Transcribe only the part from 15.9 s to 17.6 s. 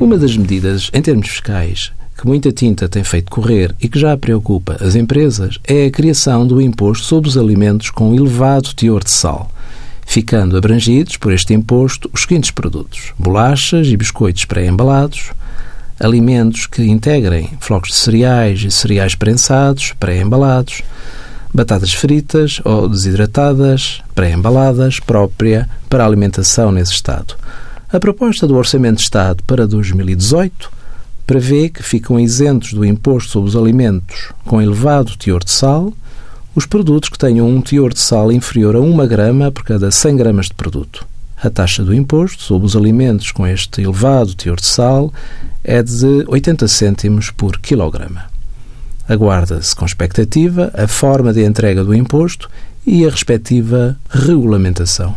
alimentos que integrem